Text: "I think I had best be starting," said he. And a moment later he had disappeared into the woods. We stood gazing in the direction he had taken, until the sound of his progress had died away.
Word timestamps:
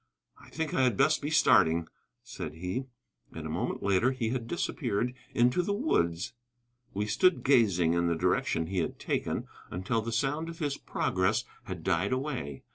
"I 0.41 0.49
think 0.49 0.73
I 0.73 0.81
had 0.81 0.97
best 0.97 1.21
be 1.21 1.29
starting," 1.29 1.87
said 2.23 2.55
he. 2.55 2.85
And 3.33 3.45
a 3.45 3.51
moment 3.51 3.83
later 3.83 4.13
he 4.13 4.29
had 4.29 4.47
disappeared 4.47 5.13
into 5.35 5.61
the 5.61 5.75
woods. 5.75 6.33
We 6.95 7.05
stood 7.05 7.43
gazing 7.43 7.93
in 7.93 8.07
the 8.07 8.15
direction 8.15 8.65
he 8.65 8.79
had 8.79 8.97
taken, 8.97 9.45
until 9.69 10.01
the 10.01 10.11
sound 10.11 10.49
of 10.49 10.57
his 10.57 10.75
progress 10.75 11.43
had 11.65 11.83
died 11.83 12.13
away. 12.13 12.63